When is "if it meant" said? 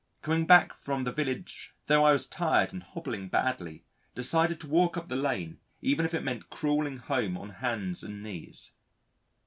6.07-6.49